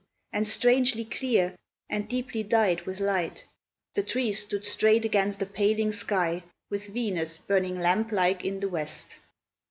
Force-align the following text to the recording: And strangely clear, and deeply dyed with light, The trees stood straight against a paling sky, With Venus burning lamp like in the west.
And 0.33 0.47
strangely 0.47 1.05
clear, 1.05 1.55
and 1.87 2.09
deeply 2.09 2.41
dyed 2.41 2.87
with 2.87 2.99
light, 2.99 3.45
The 3.93 4.01
trees 4.01 4.39
stood 4.39 4.65
straight 4.65 5.05
against 5.05 5.39
a 5.43 5.45
paling 5.45 5.91
sky, 5.91 6.41
With 6.71 6.87
Venus 6.87 7.37
burning 7.37 7.79
lamp 7.79 8.11
like 8.11 8.43
in 8.43 8.61
the 8.61 8.67
west. 8.69 9.17